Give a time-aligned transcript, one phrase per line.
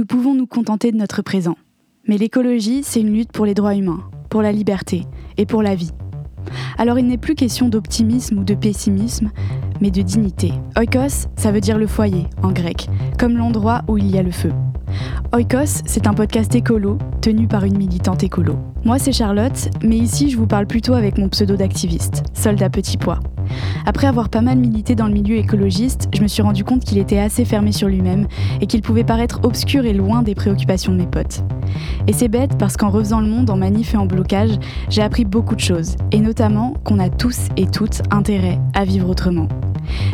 [0.00, 1.58] nous pouvons nous contenter de notre présent.
[2.08, 5.04] Mais l'écologie, c'est une lutte pour les droits humains, pour la liberté
[5.36, 5.90] et pour la vie.
[6.78, 9.30] Alors il n'est plus question d'optimisme ou de pessimisme,
[9.82, 10.54] mais de dignité.
[10.78, 14.30] Oikos, ça veut dire le foyer en grec, comme l'endroit où il y a le
[14.30, 14.52] feu.
[15.34, 18.56] Oikos, c'est un podcast écolo tenu par une militante écolo.
[18.86, 22.96] Moi, c'est Charlotte, mais ici, je vous parle plutôt avec mon pseudo d'activiste, soldat petit
[22.96, 23.20] pois.
[23.86, 26.98] Après avoir pas mal milité dans le milieu écologiste, je me suis rendu compte qu'il
[26.98, 28.26] était assez fermé sur lui-même
[28.60, 31.42] et qu'il pouvait paraître obscur et loin des préoccupations de mes potes.
[32.06, 34.58] Et c'est bête parce qu'en refaisant le monde en manif et en blocage,
[34.88, 39.08] j'ai appris beaucoup de choses, et notamment qu'on a tous et toutes intérêt à vivre
[39.08, 39.48] autrement.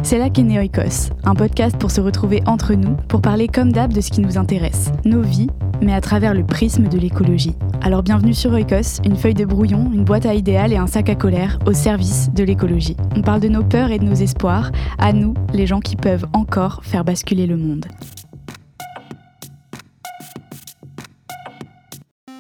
[0.03, 3.73] C'est là qu'est né Oikos, un podcast pour se retrouver entre nous, pour parler comme
[3.73, 5.49] d'hab de ce qui nous intéresse, nos vies,
[5.83, 7.55] mais à travers le prisme de l'écologie.
[7.83, 11.09] Alors bienvenue sur Oikos, une feuille de brouillon, une boîte à idéal et un sac
[11.09, 12.97] à colère au service de l'écologie.
[13.27, 16.85] Parle de nos peurs et de nos espoirs, à nous, les gens qui peuvent encore
[16.85, 17.87] faire basculer le monde.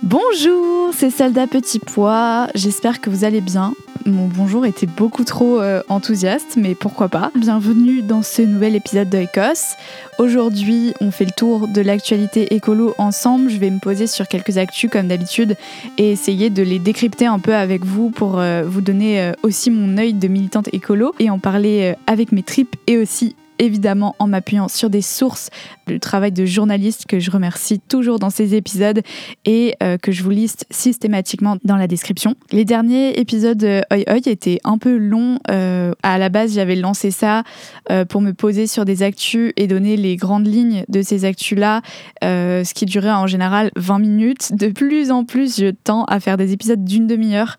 [0.05, 3.75] Bonjour, c'est Salda Petit Pois, j'espère que vous allez bien.
[4.07, 7.33] Mon bonjour était beaucoup trop euh, enthousiaste, mais pourquoi pas.
[7.35, 9.75] Bienvenue dans ce nouvel épisode d'Oikos.
[10.19, 13.51] Aujourd'hui, on fait le tour de l'actualité écolo ensemble.
[13.51, 15.57] Je vais me poser sur quelques actus comme d'habitude
[15.99, 19.73] et essayer de les décrypter un peu avec vous pour euh, vous donner euh, aussi
[19.73, 24.27] mon œil de militante écolo et en parler avec mes tripes et aussi évidemment en
[24.27, 25.51] m'appuyant sur des sources
[25.87, 29.03] du travail de journaliste que je remercie toujours dans ces épisodes
[29.45, 32.35] et euh, que je vous liste systématiquement dans la description.
[32.51, 35.39] Les derniers épisodes de Oi Oi étaient un peu longs.
[35.51, 37.45] Euh, à la base, j'avais lancé ça
[37.91, 41.83] euh, pour me poser sur des actus et donner les grandes lignes de ces actus-là,
[42.23, 44.55] ce qui durait en général 20 minutes.
[44.55, 47.57] De plus en plus, je tends à faire des épisodes d'une demi-heure,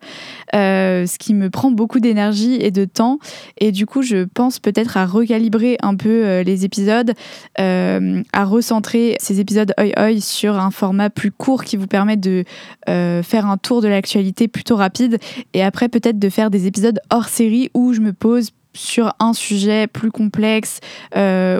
[0.52, 3.18] ce qui me prend beaucoup d'énergie et de temps.
[3.58, 7.12] Et du coup, je pense peut-être à recalibrer peu euh, les épisodes,
[7.60, 12.16] euh, à recentrer ces épisodes oi oi sur un format plus court qui vous permet
[12.16, 12.44] de
[12.88, 15.18] euh, faire un tour de l'actualité plutôt rapide
[15.54, 19.32] et après peut-être de faire des épisodes hors série où je me pose sur un
[19.32, 20.78] sujet plus complexe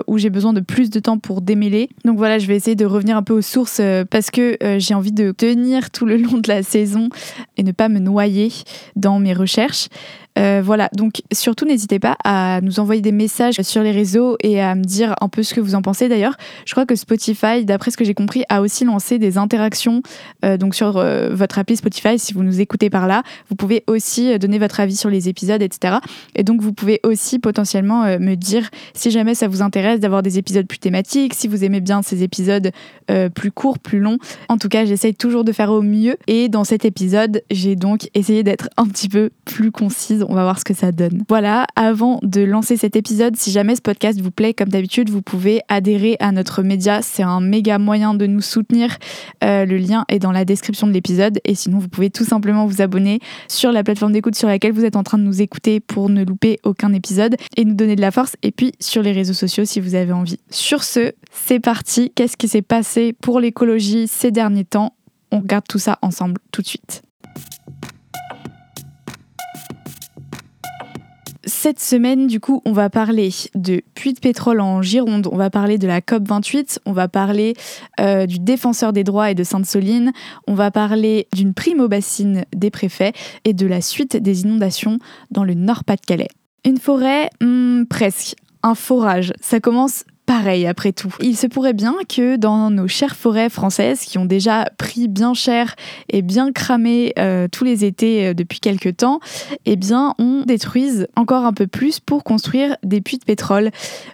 [0.07, 1.89] où j'ai besoin de plus de temps pour démêler.
[2.05, 5.11] Donc voilà, je vais essayer de revenir un peu aux sources parce que j'ai envie
[5.11, 7.09] de tenir tout le long de la saison
[7.57, 8.53] et ne pas me noyer
[8.95, 9.89] dans mes recherches.
[10.37, 14.61] Euh, voilà, donc surtout n'hésitez pas à nous envoyer des messages sur les réseaux et
[14.61, 16.07] à me dire un peu ce que vous en pensez.
[16.07, 20.01] D'ailleurs, je crois que Spotify, d'après ce que j'ai compris, a aussi lancé des interactions
[20.45, 22.17] euh, donc sur euh, votre appli Spotify.
[22.19, 25.61] Si vous nous écoutez par là, vous pouvez aussi donner votre avis sur les épisodes,
[25.61, 25.97] etc.
[26.35, 30.37] Et donc vous pouvez aussi potentiellement me dire si jamais ça vous intéresse d'avoir des
[30.37, 32.71] épisodes plus thématiques, si vous aimez bien ces épisodes
[33.33, 34.17] plus courts, plus longs.
[34.47, 36.17] En tout cas, j'essaye toujours de faire au mieux.
[36.27, 40.43] Et dans cet épisode, j'ai donc essayé d'être un petit peu plus concise on va
[40.43, 41.23] voir ce que ça donne.
[41.27, 45.21] Voilà, avant de lancer cet épisode, si jamais ce podcast vous plaît, comme d'habitude, vous
[45.21, 47.01] pouvez adhérer à notre média.
[47.01, 48.97] C'est un méga moyen de nous soutenir.
[49.43, 51.39] Euh, le lien est dans la description de l'épisode.
[51.45, 54.85] Et sinon, vous pouvez tout simplement vous abonner sur la plateforme d'écoute sur laquelle vous
[54.85, 58.01] êtes en train de nous écouter pour ne louper aucun épisode et nous donner de
[58.01, 58.35] la force.
[58.43, 60.39] Et puis sur les réseaux sociaux si vous avez envie.
[60.49, 62.11] Sur ce, c'est parti.
[62.15, 64.93] Qu'est-ce qui s'est passé pour l'écologie ces derniers temps?
[65.31, 67.03] On regarde tout ça ensemble tout de suite.
[71.69, 75.51] Cette semaine, du coup, on va parler de puits de pétrole en Gironde, on va
[75.51, 77.53] parler de la COP28, on va parler
[77.99, 80.11] euh, du défenseur des droits et de Sainte-Soline,
[80.47, 83.13] on va parler d'une prime aux bassines des préfets
[83.45, 84.97] et de la suite des inondations
[85.29, 86.29] dans le Nord-Pas-de-Calais.
[86.65, 88.35] Une forêt, hmm, presque.
[88.63, 89.31] Un forage.
[89.39, 91.11] Ça commence pareil après tout.
[91.21, 95.33] Il se pourrait bien que dans nos chères forêts françaises qui ont déjà pris bien
[95.33, 95.75] cher
[96.07, 99.21] et bien cramé euh, tous les étés euh, depuis quelques temps,
[99.65, 103.71] eh bien on détruise encore un peu plus pour construire des puits de pétrole.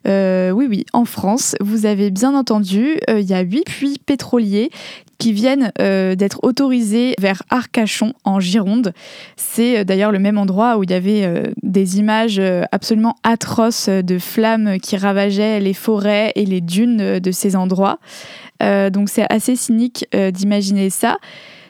[0.08, 4.70] Euh, oui oui, en France, vous avez bien entendu, il y a huit puits pétroliers
[5.18, 8.94] qui viennent euh, d'être autorisés vers Arcachon en Gironde.
[9.36, 13.90] C'est euh, d'ailleurs le même endroit où il y avait euh, des images absolument atroces
[13.90, 18.00] de flammes qui ravageaient les forêts et les dunes de ces endroits.
[18.62, 21.18] donc c'est assez cynique d'imaginer ça.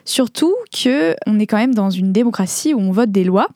[0.04, 3.48] Surtout que on est quand même dans une démocratie où on vote des lois,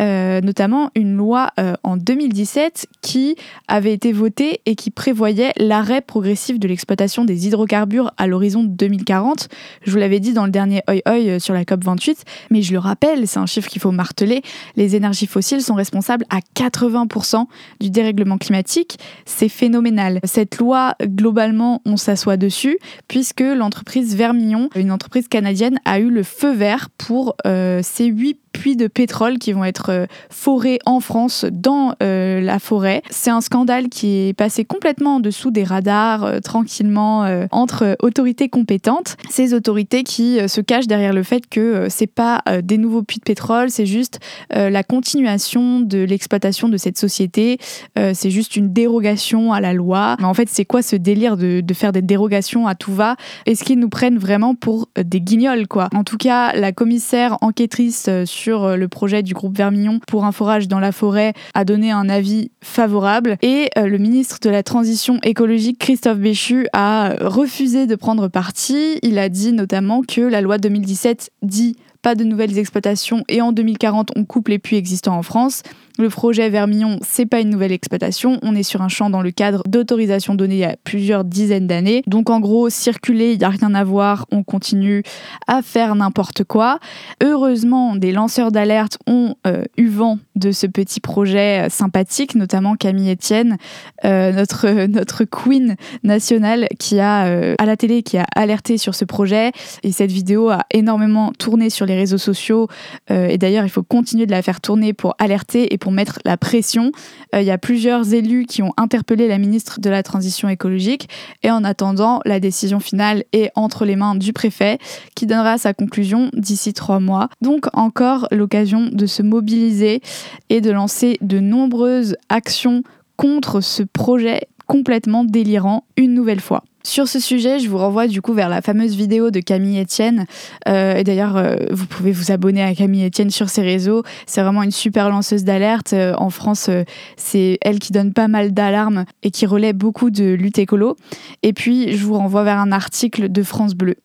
[0.00, 3.36] euh, notamment une loi euh, en 2017 qui
[3.66, 9.48] avait été votée et qui prévoyait l'arrêt progressif de l'exploitation des hydrocarbures à l'horizon 2040.
[9.82, 12.62] Je vous l'avais dit dans le dernier Oi Oi euh, sur la COP 28, mais
[12.62, 14.42] je le rappelle, c'est un chiffre qu'il faut marteler,
[14.76, 17.46] les énergies fossiles sont responsables à 80%
[17.80, 18.98] du dérèglement climatique.
[19.24, 20.20] C'est phénoménal.
[20.24, 22.78] Cette loi, globalement, on s'assoit dessus
[23.08, 28.38] puisque l'entreprise Vermillon, une entreprise canadienne, a eu le feu vert pour euh, ces huit
[28.58, 33.02] puits de pétrole qui vont être forés en France dans la forêt.
[33.10, 39.16] C'est un scandale qui est passé complètement en dessous des radars, tranquillement, entre autorités compétentes.
[39.30, 43.24] Ces autorités qui se cachent derrière le fait que c'est pas des nouveaux puits de
[43.24, 44.18] pétrole, c'est juste
[44.50, 47.58] la continuation de l'exploitation de cette société.
[47.96, 50.16] c'est juste une dérogation à la loi.
[50.22, 53.16] En fait, c'est quoi ce délire de, faire des dérogations à tout va?
[53.46, 55.88] Est-ce qu'ils nous prennent vraiment pour des guignols, quoi?
[55.94, 60.32] En tout cas, la commissaire enquêtrice euh, euh, le projet du groupe Vermillon pour un
[60.32, 64.62] forage dans la forêt a donné un avis favorable et euh, le ministre de la
[64.62, 68.98] Transition écologique, Christophe Béchu, a refusé de prendre parti.
[69.02, 73.52] Il a dit notamment que la loi 2017 dit pas de nouvelles exploitations et en
[73.52, 75.62] 2040 on coupe les puits existants en France.
[76.00, 79.32] Le projet Vermillon, c'est pas une nouvelle exploitation, on est sur un champ dans le
[79.32, 82.04] cadre d'autorisation donnée il y a plusieurs dizaines d'années.
[82.06, 85.02] Donc en gros, circuler, il n'y a rien à voir, on continue
[85.48, 86.78] à faire n'importe quoi.
[87.20, 92.76] Heureusement, des lanceurs d'alerte ont euh, eu vent de ce petit projet euh, sympathique, notamment
[92.76, 93.56] Camille Etienne,
[94.04, 95.74] euh, notre, notre queen
[96.04, 97.22] nationale qui a
[97.58, 99.50] à la télé qui a alerté sur ce projet
[99.82, 102.68] et cette vidéo a énormément tourné sur les réseaux sociaux
[103.10, 106.36] et d'ailleurs il faut continuer de la faire tourner pour alerter et pour mettre la
[106.36, 106.92] pression.
[107.34, 111.08] Euh, il y a plusieurs élus qui ont interpellé la ministre de la Transition écologique
[111.42, 114.78] et en attendant, la décision finale est entre les mains du préfet
[115.14, 117.28] qui donnera sa conclusion d'ici trois mois.
[117.40, 120.00] Donc encore l'occasion de se mobiliser
[120.48, 122.82] et de lancer de nombreuses actions
[123.16, 126.62] contre ce projet complètement délirant une nouvelle fois.
[126.84, 130.26] Sur ce sujet, je vous renvoie du coup vers la fameuse vidéo de Camille Etienne.
[130.68, 134.04] Euh, et d'ailleurs, euh, vous pouvez vous abonner à Camille Etienne sur ses réseaux.
[134.26, 135.92] C'est vraiment une super lanceuse d'alerte.
[135.92, 136.70] Euh, en France,
[137.16, 140.96] c'est elle qui donne pas mal d'alarmes et qui relaie beaucoup de lutte écolo.
[141.42, 143.96] Et puis, je vous renvoie vers un article de France Bleu.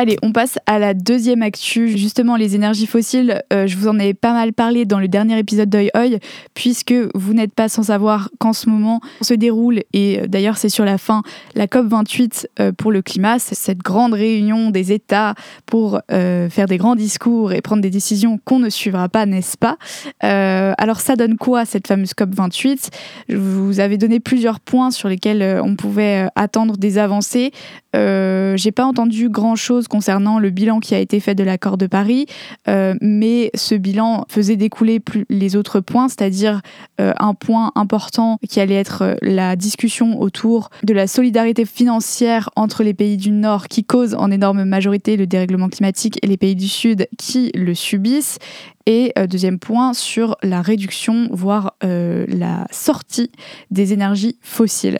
[0.00, 3.42] Allez, on passe à la deuxième actu, justement les énergies fossiles.
[3.52, 6.20] Euh, je vous en ai pas mal parlé dans le dernier épisode d'Oi Oi,
[6.54, 10.68] puisque vous n'êtes pas sans savoir qu'en ce moment se déroule, et euh, d'ailleurs c'est
[10.68, 11.24] sur la fin,
[11.56, 15.34] la COP28 euh, pour le climat, c'est cette grande réunion des États
[15.66, 19.78] pour faire des grands discours et prendre des décisions qu'on ne suivra pas, n'est-ce pas?
[20.20, 22.88] Alors ça donne quoi cette fameuse COP28
[23.28, 27.50] Je vous avais donné plusieurs points sur lesquels on pouvait attendre des avancées.
[27.94, 32.26] J'ai pas entendu grand-chose concernant le bilan qui a été fait de l'accord de Paris,
[32.68, 36.60] euh, mais ce bilan faisait découler les autres points, c'est-à-dire
[37.00, 42.50] euh, un point important qui allait être euh, la discussion autour de la solidarité financière
[42.56, 46.36] entre les pays du Nord qui causent en énorme majorité le dérèglement climatique et les
[46.36, 48.38] pays du Sud qui le subissent.
[48.86, 53.30] Et deuxième point, sur la réduction, voire la sortie
[53.70, 54.98] des énergies fossiles.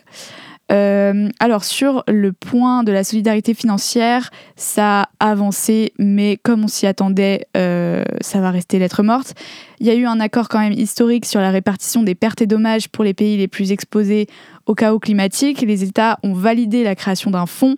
[0.71, 6.69] Euh, alors sur le point de la solidarité financière, ça a avancé, mais comme on
[6.69, 9.35] s'y attendait, euh, ça va rester lettre morte.
[9.81, 12.47] Il y a eu un accord quand même historique sur la répartition des pertes et
[12.47, 14.27] dommages pour les pays les plus exposés
[14.67, 15.63] au chaos climatique.
[15.63, 17.77] Les États ont validé la création d'un fonds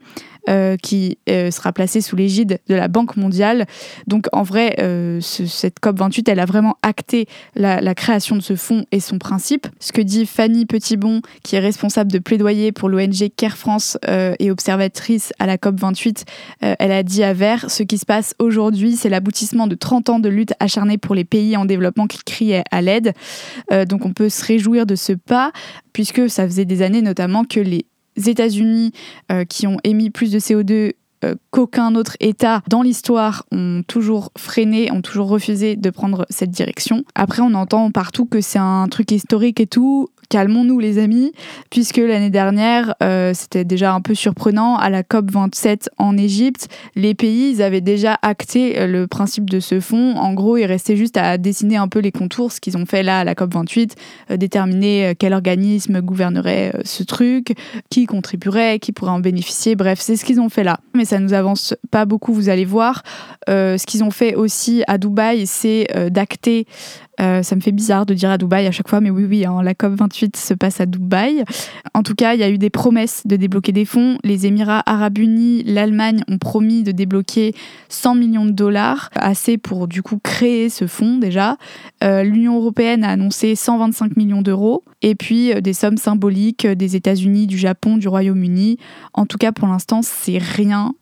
[0.48, 3.66] euh, qui euh, sera placé sous l'égide de la Banque mondiale.
[4.06, 8.86] Donc en vrai, euh, cette COP28, elle a vraiment acté la, création de ce fonds
[8.90, 9.66] et son principe.
[9.80, 13.98] Ce que dit Fanny Petitbon, qui est responsable de plaidoyer pour l'ONG Care France
[14.38, 16.24] et observatrice à la COP28,
[16.60, 20.18] elle a dit à Vert, ce qui se passe aujourd'hui, c'est l'aboutissement de 30 ans
[20.20, 23.12] de lutte acharnée pour les pays en développement qui criaient à l'aide.
[23.88, 25.52] donc on peut se réjouir de ce pas,
[25.92, 27.86] puisque ça faisait des années notamment que les
[28.28, 28.92] États-Unis
[29.32, 30.92] euh, qui ont émis plus de CO2
[31.22, 36.50] euh, qu'aucun autre État dans l'histoire ont toujours freiné, ont toujours refusé de prendre cette
[36.50, 37.04] direction.
[37.14, 41.32] Après, on entend partout que c'est un truc historique et tout calmons-nous les amis,
[41.68, 46.68] puisque l'année dernière, euh, c'était déjà un peu surprenant, à la COP 27 en Égypte,
[46.94, 50.16] les pays ils avaient déjà acté euh, le principe de ce fonds.
[50.16, 53.02] En gros, il restait juste à dessiner un peu les contours, ce qu'ils ont fait
[53.02, 53.96] là à la COP 28,
[54.30, 57.54] euh, déterminer quel organisme gouvernerait ce truc,
[57.90, 60.78] qui contribuerait, qui pourrait en bénéficier, bref, c'est ce qu'ils ont fait là.
[60.94, 63.02] Mais ça nous avance pas beaucoup, vous allez voir.
[63.48, 66.66] ce qu'ils ont fait aussi à Dubaï, c'est d'acter
[67.20, 69.44] euh, ça me fait bizarre de dire à Dubaï à chaque fois, mais oui, oui,
[69.44, 71.44] hein, la COP28 se passe à Dubaï.
[71.94, 74.18] En tout cas, il y a eu des promesses de débloquer des fonds.
[74.24, 77.54] Les Émirats arabes unis, l'Allemagne ont promis de débloquer
[77.88, 81.56] 100 millions de dollars, assez pour du coup créer ce fonds déjà.
[82.02, 86.96] Euh, L'Union européenne a annoncé 125 millions d'euros, et puis euh, des sommes symboliques des
[86.96, 88.78] États-Unis, du Japon, du Royaume-Uni.
[89.12, 90.94] En tout cas, pour l'instant, c'est rien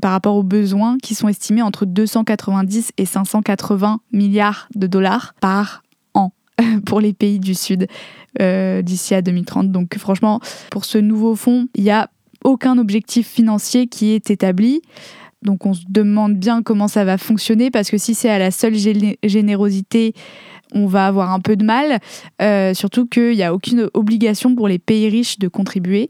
[0.00, 5.84] par rapport aux besoins qui sont estimés entre 290 et 580 milliards de dollars par
[6.14, 6.32] an
[6.86, 7.86] pour les pays du Sud
[8.40, 9.70] euh, d'ici à 2030.
[9.70, 10.40] Donc franchement,
[10.72, 12.10] pour ce nouveau fonds, il n'y a
[12.42, 14.82] aucun objectif financier qui est établi.
[15.42, 18.50] Donc on se demande bien comment ça va fonctionner parce que si c'est à la
[18.50, 18.74] seule
[19.22, 20.14] générosité,
[20.74, 22.00] on va avoir un peu de mal,
[22.42, 26.08] euh, surtout qu'il n'y a aucune obligation pour les pays riches de contribuer.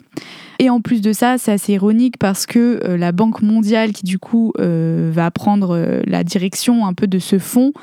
[0.60, 4.04] Et en plus de ça, c'est assez ironique parce que euh, la Banque mondiale, qui
[4.04, 7.74] du coup va prendre la direction un peu de ce fonds,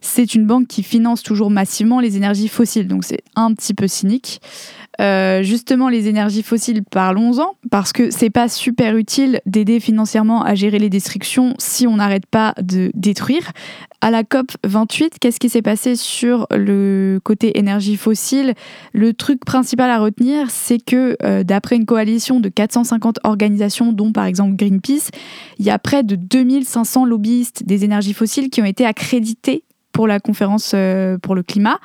[0.00, 2.88] c'est une banque qui finance toujours massivement les énergies fossiles.
[2.88, 4.40] Donc c'est un petit peu cynique.
[5.42, 10.78] justement, les énergies fossiles, parlons-en, parce que c'est pas super utile d'aider financièrement à gérer
[10.78, 13.52] les destructions si on n'arrête pas de détruire
[14.00, 18.54] à la COP 28, qu'est-ce qui s'est passé sur le côté énergie fossile?
[18.92, 24.12] Le truc principal à retenir, c'est que euh, d'après une coalition de 450 organisations, dont
[24.12, 25.10] par exemple Greenpeace,
[25.58, 29.64] il y a près de 2500 lobbyistes des énergies fossiles qui ont été accrédités
[29.98, 31.80] pour la conférence euh, pour le climat.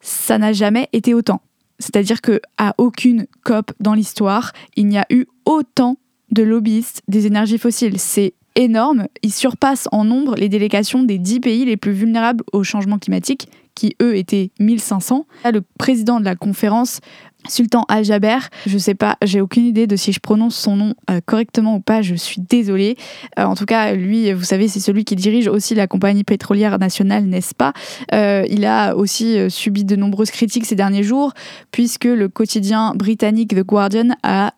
[0.00, 1.42] Ça n'a jamais été autant.
[1.78, 5.98] C'est-à-dire que à aucune COP dans l'histoire, il n'y a eu autant
[6.32, 8.00] de lobbyistes des énergies fossiles.
[8.00, 9.06] C'est énorme.
[9.22, 13.48] Il surpasse en nombre les délégations des 10 pays les plus vulnérables au changement climatique,
[13.76, 15.24] qui eux étaient 1500.
[15.44, 16.98] Le président de la conférence
[17.46, 21.20] Sultan Al-Jaber, je sais pas, j'ai aucune idée de si je prononce son nom euh,
[21.24, 22.96] correctement ou pas, je suis désolée.
[23.38, 26.78] Euh, en tout cas, lui, vous savez, c'est celui qui dirige aussi la compagnie pétrolière
[26.78, 27.72] nationale, n'est-ce pas?
[28.12, 31.32] Euh, Il a aussi subi de nombreuses critiques ces derniers jours,
[31.70, 34.52] puisque le quotidien britannique The Guardian a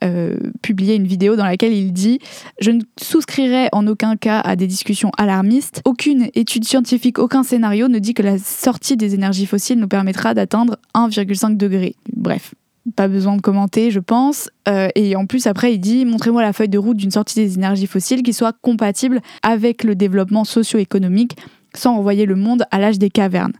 [0.63, 2.19] publié une vidéo dans laquelle il dit
[2.61, 5.83] Je ne souscrirai en aucun cas à des discussions alarmistes.
[5.85, 10.35] Aucune étude scientifique, aucun scénario ne dit que la sortie des énergies fossiles nous permettra
[10.35, 11.95] d'atteindre 1,5 degré.
[12.13, 12.55] Bref,
[12.95, 14.51] pas besoin de commenter, je pense.
[14.69, 17.55] Euh, et en plus, après, il dit montrez-moi la feuille de route d'une sortie des
[17.55, 21.37] énergies fossiles qui soit compatible avec le développement socio-économique
[21.75, 23.53] sans envoyer le monde à l'âge des cavernes.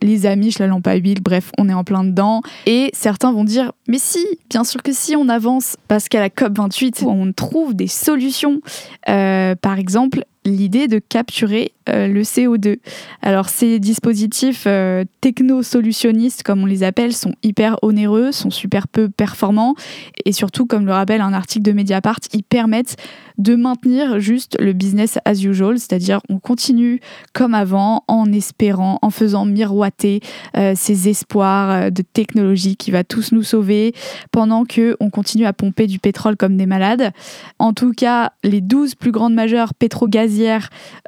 [0.00, 2.40] Les amis, je la lampe à huile, bref, on est en plein dedans.
[2.66, 6.28] Et certains vont dire, mais si, bien sûr que si, on avance, parce qu'à la
[6.28, 8.60] COP28, on trouve des solutions.
[9.08, 12.78] Euh, par exemple, l'idée de capturer euh, le CO2.
[13.22, 19.08] Alors ces dispositifs euh, techno-solutionnistes, comme on les appelle, sont hyper onéreux, sont super peu
[19.08, 19.74] performants
[20.24, 22.96] et surtout, comme le rappelle un article de Mediapart, ils permettent
[23.38, 27.00] de maintenir juste le business as usual, c'est-à-dire on continue
[27.32, 30.20] comme avant en espérant, en faisant miroiter
[30.56, 33.94] euh, ces espoirs de technologie qui va tous nous sauver
[34.32, 37.12] pendant que on continue à pomper du pétrole comme des malades.
[37.58, 40.37] En tout cas, les 12 plus grandes majeures pétro-gazières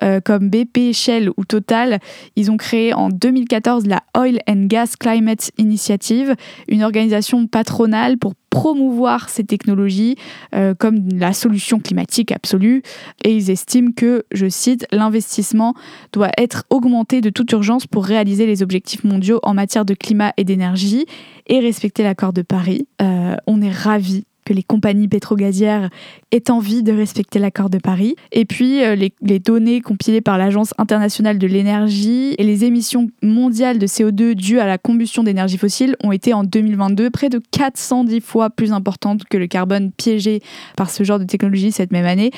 [0.03, 1.99] euh, comme BP, Shell ou Total,
[2.37, 6.35] ils ont créé en 2014 la Oil and Gas Climate Initiative,
[6.69, 10.17] une organisation patronale pour promouvoir ces technologies
[10.55, 12.83] euh, comme la solution climatique absolue
[13.25, 15.75] et ils estiment que, je cite, l'investissement
[16.13, 20.33] doit être augmenté de toute urgence pour réaliser les objectifs mondiaux en matière de climat
[20.37, 21.07] et d'énergie
[21.47, 22.89] et respecter l'accord de Paris.
[23.01, 25.90] Euh, on est ravis que les compagnies pétrogazières
[26.33, 28.16] aient envie de respecter l'accord de Paris.
[28.33, 33.78] Et puis, euh, les, données compilées par l'Agence internationale de l'énergie et les émissions mondiales
[33.78, 38.21] de CO2 dues à la combustion d'énergie fossile ont été en 2022 près de 410
[38.21, 40.42] fois plus importantes que le carbone piégé
[40.76, 42.33] par ce genre de technologie cette même année.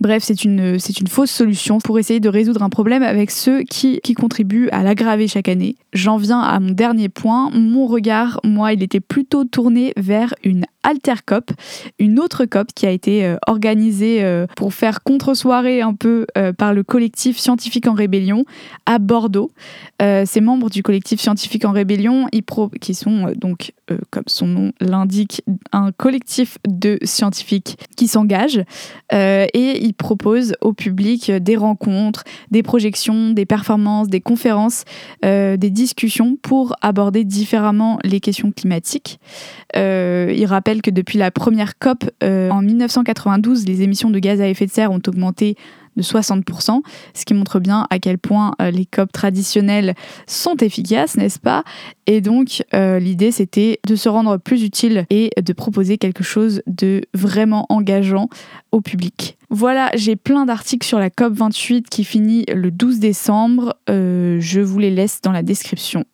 [0.00, 3.64] Bref, c'est une, c'est une fausse solution pour essayer de résoudre un problème avec ceux
[3.64, 5.74] qui, qui contribuent à l'aggraver chaque année.
[5.92, 7.50] J'en viens à mon dernier point.
[7.50, 11.50] Mon regard, moi, il était plutôt tourné vers une Altercop,
[11.98, 16.52] une autre COP qui a été euh, organisée euh, pour faire contre-soirée un peu euh,
[16.52, 18.44] par le collectif Scientifique en Rébellion
[18.86, 19.50] à Bordeaux.
[20.00, 22.26] ces membres du collectif Scientifique en Rébellion,
[22.80, 23.72] qui sont donc,
[24.10, 28.62] comme son nom l'indique, un collectif de scientifiques qui s'engagent
[29.12, 34.84] et ils proposent au public des rencontres, des projections, des performances, des conférences,
[35.22, 39.18] des discussions pour aborder différemment les questions climatiques.
[39.74, 44.48] ils rappellent que depuis la première COP euh, en 1992, les émissions de gaz à
[44.48, 45.56] effet de serre ont augmenté
[45.96, 46.82] de 60%,
[47.14, 49.94] ce qui montre bien à quel point euh, les COP traditionnelles
[50.26, 51.64] sont efficaces, n'est-ce pas?
[52.06, 56.62] Et donc euh, l'idée c'était de se rendre plus utile et de proposer quelque chose
[56.66, 58.28] de vraiment engageant
[58.72, 59.38] au public.
[59.48, 63.74] Voilà, j'ai plein d'articles sur la COP 28 qui finit le 12 décembre.
[63.88, 66.04] je vous les laisse dans la description.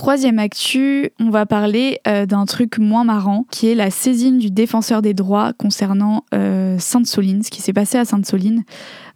[0.00, 4.50] Troisième actu, on va parler euh, d'un truc moins marrant, qui est la saisine du
[4.50, 8.64] défenseur des droits concernant euh, Sainte-Soline, ce qui s'est passé à Sainte-Soline.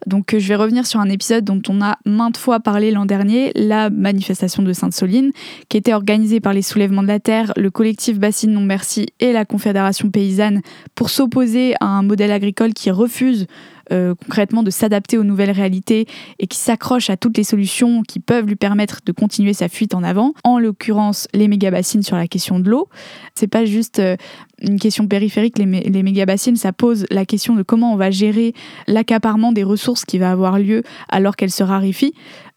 [0.07, 3.07] Donc euh, je vais revenir sur un épisode dont on a maintes fois parlé l'an
[3.07, 5.33] dernier, la manifestation de Sainte-Soline,
[5.71, 9.33] qui était organisée par les soulèvements de la terre, le collectif Bassine Non Merci et
[9.33, 10.61] la Confédération paysanne
[10.95, 13.47] pour s'opposer à un modèle agricole qui refuse
[13.93, 16.07] euh, concrètement de s'adapter aux nouvelles réalités
[16.39, 19.95] et qui s'accroche à toutes les solutions qui peuvent lui permettre de continuer sa fuite
[19.95, 22.89] en avant, en l'occurrence les mégabassines sur la question de l'eau.
[23.35, 24.17] C'est pas juste euh,
[24.61, 28.55] une question périphérique, les, les mégabassines, ça pose la question de comment on va gérer
[28.87, 32.15] l'accaparement des ressources qui va avoir lieu alors qu'elles se raréfient.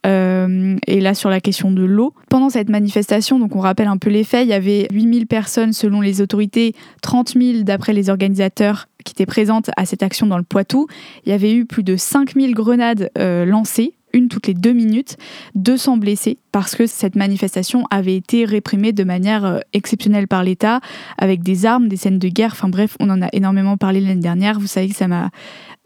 [0.07, 2.13] Euh, et là, sur la question de l'eau.
[2.29, 5.73] Pendant cette manifestation, donc on rappelle un peu les faits, il y avait 8000 personnes
[5.73, 10.37] selon les autorités, 30 000 d'après les organisateurs qui étaient présentes à cette action dans
[10.37, 10.87] le Poitou.
[11.25, 15.17] Il y avait eu plus de 5000 grenades euh, lancées une toutes les deux minutes,
[15.55, 20.79] 200 blessés parce que cette manifestation avait été réprimée de manière euh, exceptionnelle par l'État
[21.19, 22.53] avec des armes, des scènes de guerre.
[22.53, 24.59] Enfin bref, on en a énormément parlé l'année dernière.
[24.59, 25.29] Vous savez que ça m'a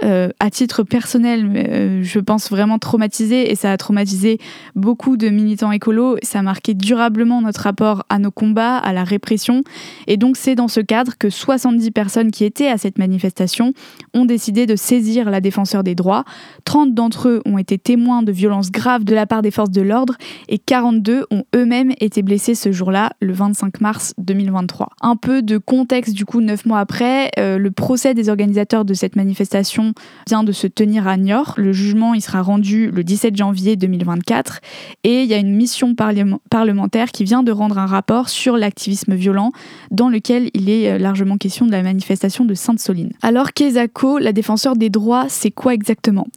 [0.04, 4.40] euh, à titre personnel, euh, je pense vraiment traumatisé et ça a traumatisé
[4.76, 6.18] beaucoup de militants écolos.
[6.24, 9.62] Ça a marqué durablement notre rapport à nos combats, à la répression.
[10.08, 13.74] Et donc c'est dans ce cadre que 70 personnes qui étaient à cette manifestation
[14.16, 16.24] ont décidé de saisir la défenseur des droits.
[16.66, 19.82] 30 d'entre eux ont été témoins de violences graves de la part des forces de
[19.82, 20.16] l'ordre
[20.50, 24.90] et 42 ont eux-mêmes été blessés ce jour-là, le 25 mars 2023.
[25.02, 28.94] Un peu de contexte du coup, neuf mois après, euh, le procès des organisateurs de
[28.94, 29.94] cette manifestation
[30.28, 31.56] vient de se tenir à Niort.
[31.58, 34.60] Le jugement il sera rendu le 17 janvier 2024
[35.04, 39.14] et il y a une mission parlementaire qui vient de rendre un rapport sur l'activisme
[39.16, 39.52] violent
[39.90, 43.12] dans lequel il est euh, largement question de la manifestation de Sainte-Soline.
[43.22, 46.28] Alors Kezako, la défenseur des droits, c'est quoi exactement?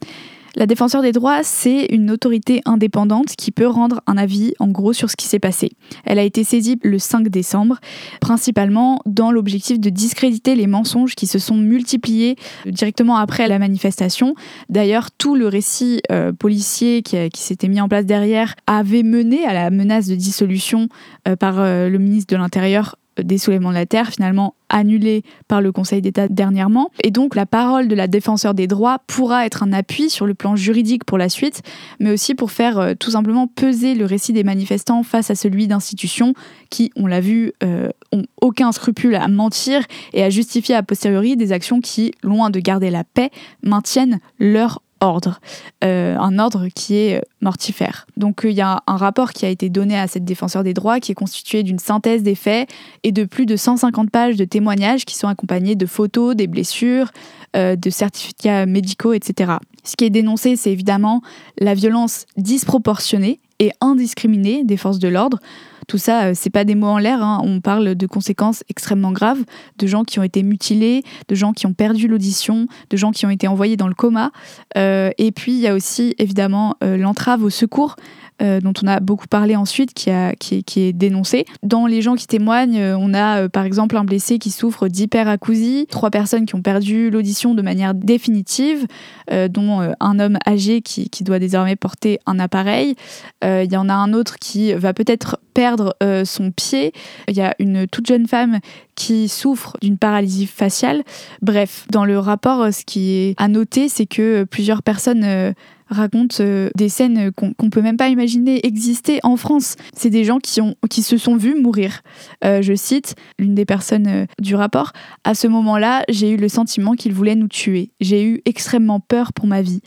[0.55, 4.93] La défenseur des droits, c'est une autorité indépendante qui peut rendre un avis en gros
[4.93, 5.71] sur ce qui s'est passé.
[6.05, 7.79] Elle a été saisie le 5 décembre,
[8.21, 12.35] principalement dans l'objectif de discréditer les mensonges qui se sont multipliés
[12.65, 14.35] directement après la manifestation.
[14.69, 19.53] D'ailleurs, tout le récit euh, policier qui, s'était mis en place derrière avait mené à
[19.53, 20.87] la menace de dissolution
[21.27, 25.61] euh, par euh, le ministre de l'Intérieur des soulèvements de la Terre, finalement annulé par
[25.61, 26.89] le Conseil d'État dernièrement.
[27.03, 30.33] Et donc la parole de la défenseur des droits pourra être un appui sur le
[30.33, 31.61] plan juridique pour la suite,
[31.99, 35.67] mais aussi pour faire euh, tout simplement peser le récit des manifestants face à celui
[35.67, 36.33] d'institutions
[36.69, 39.81] qui, on l'a vu, euh, ont aucun scrupule à mentir
[40.13, 43.29] et à justifier a posteriori des actions qui, loin de garder la paix,
[43.63, 45.39] maintiennent leur ordre,
[45.83, 48.07] euh, un ordre qui est mortifère.
[48.17, 50.99] Donc il y a un rapport qui a été donné à cette défenseur des droits
[50.99, 52.69] qui est constitué d'une synthèse des faits
[53.03, 57.11] et de plus de 150 pages de témoignages qui sont accompagnés de photos, des blessures,
[57.55, 59.53] euh, de certificats médicaux, etc.
[59.83, 61.21] Ce qui est dénoncé, c'est évidemment
[61.59, 65.39] la violence disproportionnée et indiscriminée des forces de l'ordre
[65.87, 67.21] tout ça, euh, c'est pas des mots en l'air.
[67.21, 67.41] Hein.
[67.43, 69.43] On parle de conséquences extrêmement graves,
[69.77, 73.25] de gens qui ont été mutilés, de gens qui ont perdu l'audition, de gens qui
[73.25, 74.31] ont été envoyés dans le coma.
[74.77, 77.95] Euh, et puis il y a aussi évidemment euh, l'entrave au secours.
[78.41, 81.45] dont on a beaucoup parlé ensuite, qui, a, qui, est dénoncé.
[81.63, 86.09] Dans les gens qui témoignent, on a par exemple un blessé qui souffre d'hyperacousie, trois
[86.09, 88.87] personnes qui ont perdu l'audition de manière définitive,
[89.31, 92.95] dont un homme âgé qui, qui, doit désormais porter un appareil.
[93.41, 96.93] Il y en a un autre qui va peut-être perdre euh, son pied.
[97.27, 98.59] Il y a une toute jeune femme
[98.95, 101.03] qui souffre d'une paralysie faciale.
[101.41, 105.53] Bref, dans le rapport, euh, ce qui est à noter, c'est que plusieurs personnes
[105.91, 106.43] euh, racontent
[106.75, 109.75] des scènes qu'on ne peut même pas imaginer exister en France.
[109.95, 112.01] C'est des gens qui, ont, qui se sont vus mourir.
[112.43, 114.91] je cite l'une des personnes du rapport.
[115.23, 117.91] À ce moment-là, j'ai eu le sentiment qu'ils voulaient nous tuer.
[117.99, 119.81] J'ai eu extrêmement peur pour ma vie.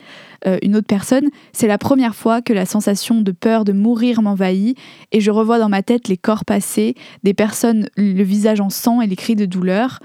[0.46, 4.22] Euh, une autre personne, c'est la première fois que la sensation de peur de mourir
[4.22, 4.78] m'envahit
[5.12, 9.00] et je revois dans ma tête les corps passés, des personnes le visage en sang
[9.00, 10.00] et les cris de douleur.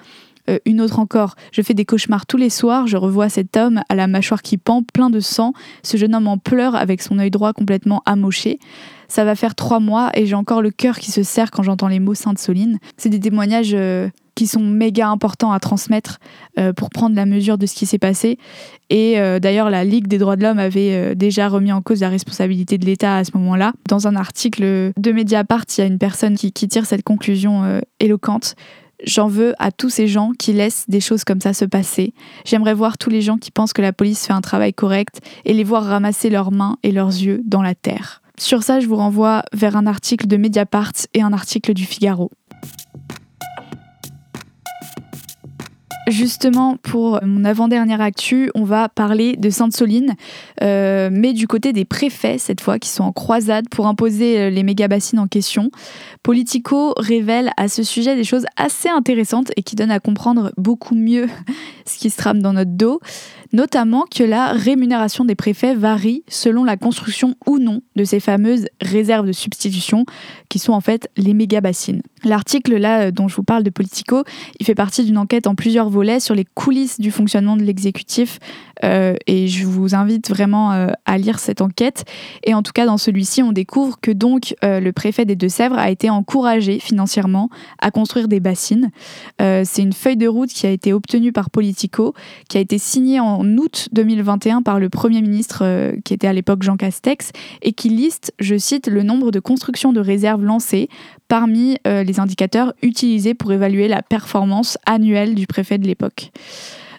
[0.49, 3.81] Euh, une autre encore, je fais des cauchemars tous les soirs, je revois cet homme
[3.89, 5.53] à la mâchoire qui pend, plein de sang,
[5.83, 8.59] ce jeune homme en pleurs avec son œil droit complètement amoché.
[9.07, 11.87] Ça va faire trois mois et j'ai encore le cœur qui se serre quand j'entends
[11.87, 12.79] les mots Sainte-Soline.
[12.97, 16.19] C'est des témoignages euh, qui sont méga importants à transmettre
[16.57, 18.39] euh, pour prendre la mesure de ce qui s'est passé.
[18.89, 22.77] Et d'ailleurs, la Ligue des droits de l'homme avait déjà remis en cause la responsabilité
[22.77, 23.73] de l'État à ce moment-là.
[23.89, 27.81] Dans un article de Mediapart, il y a une personne qui, qui tire cette conclusion
[27.99, 28.53] éloquente.
[29.05, 32.13] J'en veux à tous ces gens qui laissent des choses comme ça se passer.
[32.45, 35.53] J'aimerais voir tous les gens qui pensent que la police fait un travail correct et
[35.53, 38.21] les voir ramasser leurs mains et leurs yeux dans la terre.
[38.39, 42.31] Sur ça, je vous renvoie vers un article de Mediapart et un article du Figaro.
[46.07, 50.15] Justement, pour mon avant-dernière actu, on va parler de Sainte-Soline,
[50.61, 54.49] euh, mais du côté des préfets cette fois, qui sont en croisade pour imposer euh,
[54.49, 55.71] les méga-bassines en question.
[56.21, 60.95] Politico révèle à ce sujet des choses assez intéressantes et qui donnent à comprendre beaucoup
[60.95, 61.27] mieux
[61.85, 62.99] ce qui se trame dans notre dos.
[63.53, 68.65] Notamment que la rémunération des préfets varie selon la construction ou non de ces fameuses
[68.81, 70.05] réserves de substitution
[70.49, 72.01] qui sont en fait les méga bassines.
[72.23, 74.23] L'article là dont je vous parle de Politico,
[74.59, 78.39] il fait partie d'une enquête en plusieurs volets sur les coulisses du fonctionnement de l'exécutif
[78.83, 82.05] euh, et je vous invite vraiment euh, à lire cette enquête.
[82.43, 85.77] Et en tout cas, dans celui-ci, on découvre que donc euh, le préfet des Deux-Sèvres
[85.77, 88.89] a été encouragé financièrement à construire des bassines.
[89.39, 92.13] C'est une feuille de route qui a été obtenue par Politico,
[92.49, 96.63] qui a été signée en août 2021 par le Premier ministre, qui était à l'époque
[96.63, 100.89] Jean Castex, et qui liste, je cite, le nombre de constructions de réserves lancées
[101.27, 106.31] parmi les indicateurs utilisés pour évaluer la performance annuelle du préfet de l'époque.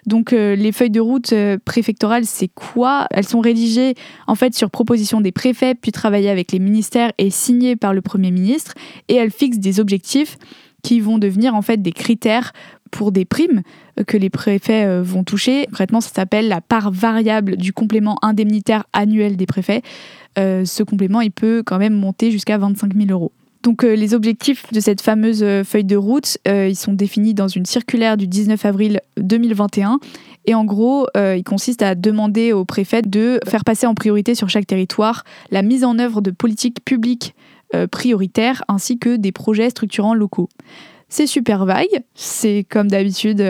[0.05, 3.07] Donc euh, les feuilles de route euh, préfectorales, c'est quoi?
[3.11, 3.95] Elles sont rédigées
[4.27, 8.01] en fait sur proposition des préfets, puis travaillées avec les ministères et signées par le
[8.01, 8.73] Premier ministre,
[9.07, 10.37] et elles fixent des objectifs
[10.83, 12.53] qui vont devenir en fait des critères
[12.95, 13.61] pour des primes
[13.99, 15.65] euh, que les préfets vont toucher.
[15.67, 19.81] Concrètement, ça s'appelle la part variable du complément indemnitaire annuel des préfets.
[20.37, 23.31] ce complément, il peut quand même monter jusqu'à 25 000 euros.
[23.65, 27.33] Donc euh, les objectifs de cette fameuse euh, feuille de route, euh, ils sont définis
[27.33, 29.99] dans une circulaire du 19 avril 2021.
[30.45, 34.47] Et en gros, ils consistent à demander aux préfets de faire passer en priorité sur
[34.47, 37.33] chaque territoire la mise en œuvre de politiques publiques
[37.89, 40.47] prioritaires ainsi que des projets structurants locaux.
[41.09, 43.43] C'est super vague, c'est comme d'habitude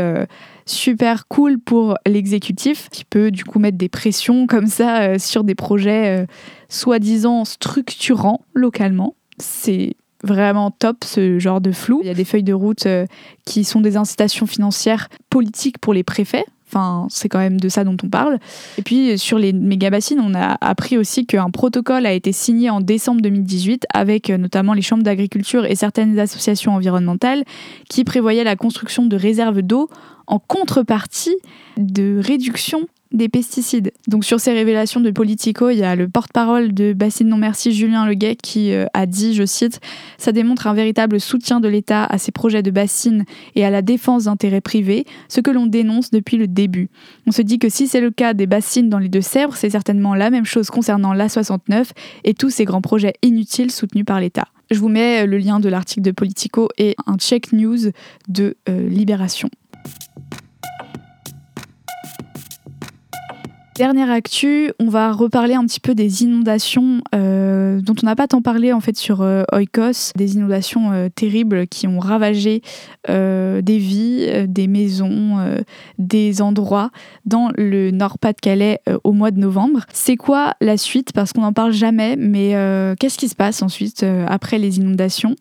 [0.65, 5.56] super cool pour l'exécutif qui peut du coup mettre des pressions comme ça sur des
[5.56, 6.28] projets
[6.70, 9.15] soi-disant structurants localement.
[9.38, 12.00] C'est vraiment top ce genre de flou.
[12.04, 13.06] Il y a des feuilles de route euh,
[13.46, 16.46] qui sont des incitations financières politiques pour les préfets.
[16.67, 18.39] Enfin, c'est quand même de ça dont on parle.
[18.78, 22.82] Et puis sur les méga-bassines, on a appris aussi qu'un protocole a été signé en
[22.82, 27.43] décembre 2018 avec euh, notamment les chambres d'agriculture et certaines associations environnementales
[27.89, 29.89] qui prévoyaient la construction de réserves d'eau
[30.28, 31.36] en contrepartie
[31.78, 33.91] de réduction des pesticides.
[34.08, 37.71] Donc sur ces révélations de Politico, il y a le porte-parole de Bassine Non Merci,
[37.71, 39.80] Julien Leguet, qui euh, a dit, je cite,
[40.17, 43.25] Ça démontre un véritable soutien de l'État à ces projets de bassines
[43.56, 46.89] et à la défense d'intérêts privés, ce que l'on dénonce depuis le début.
[47.28, 50.15] On se dit que si c'est le cas des bassines dans les Deux-Sèvres, c'est certainement
[50.15, 51.91] la même chose concernant l'A69
[52.23, 54.47] et tous ces grands projets inutiles soutenus par l'État.
[54.71, 57.91] Je vous mets le lien de l'article de Politico et un check news
[58.28, 59.49] de euh, Libération.
[63.75, 68.25] Dernière actu, on va reparler un petit peu des inondations euh, dont on n'a pas
[68.25, 72.61] tant parlé en fait sur euh, Oikos, des inondations euh, terribles qui ont ravagé
[73.07, 75.38] des vies, des maisons,
[75.99, 76.89] des endroits
[77.25, 79.81] dans le Nord-Pas-de-Calais au mois de novembre.
[79.93, 81.11] C'est quoi la suite?
[81.13, 82.51] Parce qu'on n'en parle jamais, mais
[82.99, 85.35] qu'est-ce qui se passe ensuite après les inondations?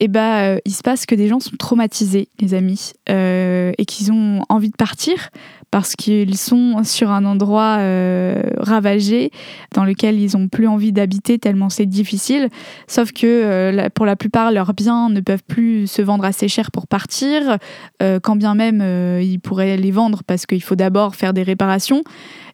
[0.00, 4.42] Eh ben, il se passe que des gens sont traumatisés, les amis, et qu'ils ont
[4.48, 5.30] envie de partir
[5.70, 9.30] parce qu'ils sont sur un endroit euh, ravagé
[9.74, 12.48] dans lequel ils n'ont plus envie d'habiter tellement c'est difficile.
[12.86, 16.70] Sauf que euh, pour la plupart, leurs biens ne peuvent plus se vendre assez cher
[16.70, 17.58] pour partir,
[18.02, 18.82] euh, quand bien même
[19.20, 22.02] ils pourraient les vendre parce qu'il faut d'abord faire des réparations.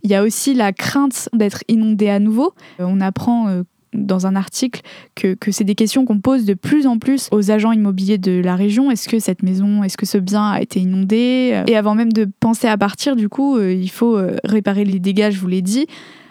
[0.03, 2.53] Il y a aussi la crainte d'être inondé à nouveau.
[2.79, 3.63] On apprend
[3.95, 4.83] dans un article
[5.15, 8.57] que, c'est des questions qu'on pose de plus en plus aux agents immobiliers de la
[8.57, 8.91] région.
[8.91, 11.63] Est-ce que cette maison, est-ce que ce bien a été inondé?
[11.67, 14.99] Et avant même de penser à partir, du coup, euh, il faut euh, réparer les
[14.99, 15.87] dégâts, je vous l'ai dit.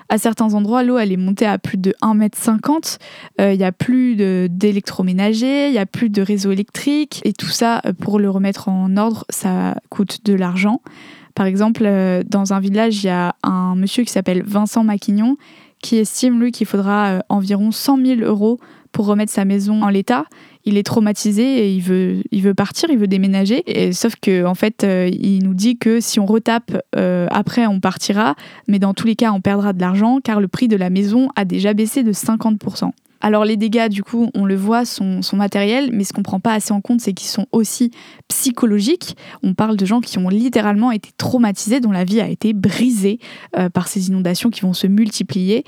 [0.10, 2.98] À certains endroits, l'eau, elle est montée à plus de 1,50
[3.40, 3.52] m.
[3.52, 4.16] Il n'y a plus
[4.50, 7.22] d'électroménager, il n'y a plus de réseau électrique.
[7.24, 10.82] Et tout ça, euh, pour le remettre en ordre, ça coûte de l'argent.
[11.36, 11.90] Par exemple,
[12.28, 15.36] dans un village, il y a un monsieur qui s'appelle Vincent Maquignon
[15.84, 18.60] qui estime, lui, qu'il faudra euh, environ 100 000 euros
[18.92, 20.26] pour remettre sa maison en l'état.
[20.66, 23.64] Il est traumatisé et il veut, il veut partir, il veut déménager.
[23.68, 27.68] Et, sauf que en fait, euh, il nous dit que si on retape, euh, après
[27.68, 28.36] on partira,
[28.68, 31.28] mais dans tous les cas, on perdra de l'argent car le prix de la maison
[31.36, 32.92] a déjà baissé de 50%.
[33.26, 36.54] Alors les dégâts, du coup, on le voit, sont, matériels, mais ce qu'on prend pas
[36.54, 37.90] assez en compte, c'est qu'ils sont aussi
[38.28, 39.16] psychologiques.
[39.44, 43.20] On parle de gens qui ont littéralement été traumatisés, dont la vie a été brisée
[43.58, 45.64] euh, par ces inondations qui vont se multiplier.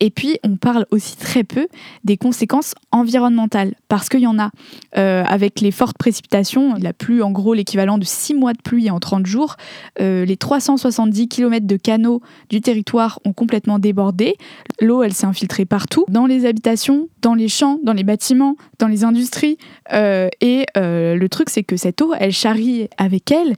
[0.00, 1.66] Et puis, on parle aussi très peu
[2.04, 4.50] des conséquences environnementales, parce qu'il y en a.
[4.98, 8.60] Euh, avec les fortes précipitations, il a plu en gros l'équivalent de 6 mois de
[8.60, 9.56] pluie en 30 jours.
[10.02, 14.36] Euh, les 370 km de canaux du territoire ont complètement débordé.
[14.82, 18.88] L'eau, elle s'est infiltrée partout, dans les habitations, dans les champs, dans les bâtiments, dans
[18.88, 19.58] les industries.
[19.92, 23.54] Euh, et euh, le truc, c'est que cette eau, elle charrie avec elle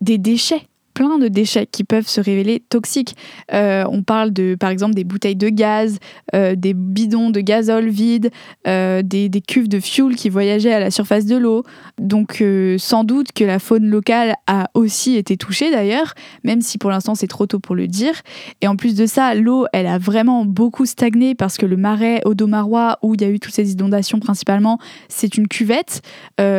[0.00, 0.69] des déchets
[1.00, 3.16] de déchets qui peuvent se révéler toxiques.
[3.52, 5.98] Euh, on parle de, par exemple, des bouteilles de gaz,
[6.34, 8.30] euh, des bidons de gazole vides,
[8.64, 11.64] des, des, cuves de fuel qui voyageaient à la surface de l'eau.
[11.98, 12.44] Donc,
[12.78, 17.14] sans doute que la faune locale a aussi été touchée d'ailleurs, même si pour l'instant
[17.14, 18.12] c'est trop tôt pour le dire.
[18.60, 22.20] Et en plus de ça, l'eau, elle a vraiment beaucoup stagné parce que le marais
[22.24, 26.02] Odomarois, où il y a eu toutes ces inondations principalement, c'est une cuvette.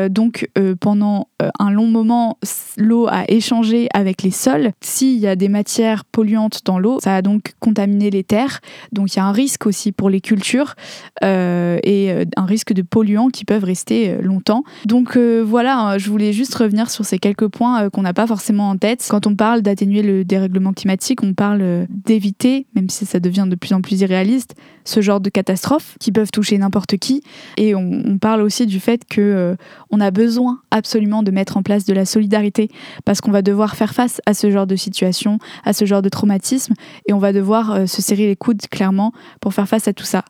[0.09, 0.49] donc,
[0.79, 1.27] pendant
[1.59, 2.37] un long moment,
[2.77, 4.71] l'eau a échangé avec les sols.
[4.81, 8.59] S'il y a des matières polluantes dans l'eau, ça a donc contaminé les terres.
[8.91, 10.75] Donc il y a un risque aussi pour les cultures
[11.23, 14.63] euh, et euh, un risque de polluants qui peuvent rester euh, longtemps.
[14.85, 18.69] Donc voilà, hein, je voulais juste revenir sur ces quelques points qu'on n'a pas forcément
[18.69, 19.05] en tête.
[19.09, 23.55] Quand on parle d'atténuer le dérèglement climatique, on parle d'éviter, même si ça devient de
[23.55, 27.23] plus en plus irréaliste, ce genre de catastrophes qui peuvent toucher n'importe qui.
[27.57, 29.55] Et on, parle aussi du fait que
[29.89, 32.69] on a besoin absolument de mettre en place de la solidarité
[33.05, 36.09] parce qu'on va devoir faire face à ce genre de situation, à ce genre de
[36.09, 36.73] traumatisme,
[37.07, 40.03] et on va devoir euh, se serrer les coudes clairement pour faire face à tout
[40.03, 40.25] ça.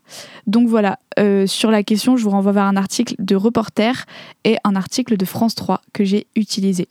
[0.48, 4.06] Donc voilà, euh, sur la question, je vous renvoie vers un article de Reporter
[4.44, 6.88] et un article de France 3 que j'ai utilisé.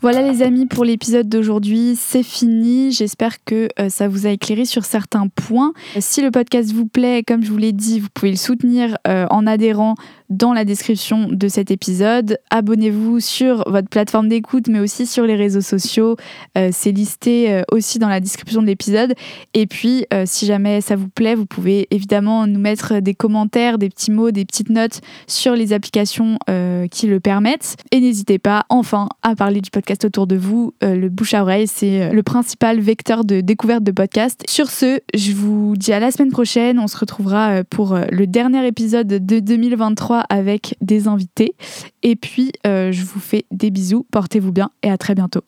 [0.00, 2.92] Voilà les amis pour l'épisode d'aujourd'hui, c'est fini.
[2.92, 5.72] J'espère que euh, ça vous a éclairé sur certains points.
[5.98, 9.46] Si le podcast vous plaît, comme je vous l'ai dit, vous pouvez le soutenir en
[9.46, 9.96] adhérant
[10.30, 12.38] dans la description de cet épisode.
[12.50, 16.16] Abonnez-vous sur votre plateforme d'écoute, mais aussi sur les réseaux sociaux.
[16.56, 19.14] Euh, c'est listé euh, aussi dans la description de l'épisode.
[19.54, 23.78] Et puis, euh, si jamais ça vous plaît, vous pouvez évidemment nous mettre des commentaires,
[23.78, 26.38] des petits mots, des petites notes sur les applications
[26.90, 27.76] qui le permettent.
[27.92, 30.74] Et n'hésitez pas, enfin, à parler du podcast autour de vous.
[30.82, 34.42] le bouche à oreille, c'est le principal vecteur de découverte de podcast.
[34.48, 36.78] Sur ce, je vous dis à la semaine prochaine.
[36.78, 41.54] On se retrouvera pour le dernier épisode de 2023 avec des invités.
[42.02, 45.42] Et puis, euh, je vous fais des bisous, portez-vous bien et à très bientôt.